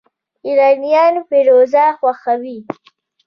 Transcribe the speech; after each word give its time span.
ایرانیان 0.45 1.13
فیروزه 1.29 1.85
خوښوي. 1.99 2.57